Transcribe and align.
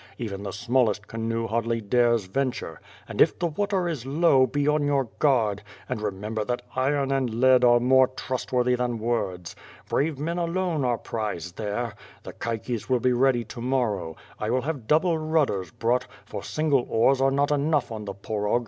even 0.17 0.41
the 0.41 0.51
smallest 0.51 1.05
canoe 1.07 1.45
hardly 1.45 1.79
dares 1.79 2.25
venture; 2.25 2.81
and 3.07 3.21
if 3.21 3.37
the 3.37 3.45
water 3.45 3.87
is 3.87 4.03
low, 4.03 4.47
be 4.47 4.67
on 4.67 4.83
your 4.83 5.03
guard, 5.19 5.61
and 5.87 6.01
remember 6.01 6.43
that 6.43 6.63
iron 6.75 7.11
and 7.11 7.35
lead 7.39 7.63
are 7.63 7.79
more 7.79 8.07
trustworthy 8.07 8.73
than 8.73 8.97
words. 8.97 9.55
Brave 9.87 10.17
men 10.17 10.39
alone 10.39 10.83
are 10.83 10.97
prized 10.97 11.55
there. 11.55 11.93
The 12.23 12.33
caiques 12.33 12.89
will 12.89 12.99
be 12.99 13.13
ready 13.13 13.43
to 13.43 13.61
morrow. 13.61 14.15
I 14.39 14.49
\v\\\ 14.49 14.61
have 14.65 14.87
double 14.87 15.19
rudders 15.19 15.69
brought, 15.69 16.07
for 16.25 16.41
single 16.43 16.87
oars 16.89 17.21
are 17.21 17.29
not 17.29 17.51
enough 17.51 17.91
on 17.91 18.05
the 18.05 18.15
Porog." 18.15 18.59